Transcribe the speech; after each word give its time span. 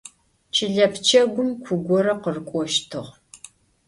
Чылэ 0.55 0.85
пчэгум 0.93 1.49
ку 1.65 1.73
горэ 1.87 2.13
къырыкӏощтыгъ. 2.21 3.09